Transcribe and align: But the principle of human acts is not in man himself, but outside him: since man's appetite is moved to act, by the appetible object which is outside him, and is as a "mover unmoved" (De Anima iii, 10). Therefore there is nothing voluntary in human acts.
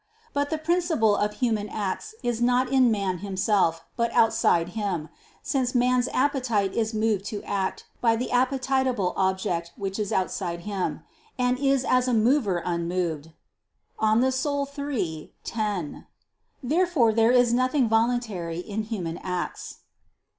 But 0.33 0.49
the 0.49 0.57
principle 0.57 1.15
of 1.15 1.35
human 1.45 1.69
acts 1.69 2.15
is 2.23 2.41
not 2.41 2.69
in 2.71 2.89
man 2.89 3.19
himself, 3.19 3.85
but 3.95 4.11
outside 4.13 4.69
him: 4.69 5.09
since 5.43 5.75
man's 5.75 6.07
appetite 6.07 6.73
is 6.73 6.91
moved 6.91 7.23
to 7.25 7.43
act, 7.43 7.85
by 8.01 8.15
the 8.15 8.29
appetible 8.33 9.13
object 9.15 9.73
which 9.77 9.99
is 9.99 10.11
outside 10.11 10.61
him, 10.61 11.03
and 11.37 11.59
is 11.59 11.85
as 11.85 12.07
a 12.07 12.15
"mover 12.15 12.63
unmoved" 12.65 13.29
(De 13.99 14.03
Anima 14.07 14.33
iii, 14.79 15.33
10). 15.43 16.07
Therefore 16.63 17.13
there 17.13 17.31
is 17.31 17.53
nothing 17.53 17.87
voluntary 17.87 18.57
in 18.57 18.81
human 18.81 19.19
acts. 19.19 19.81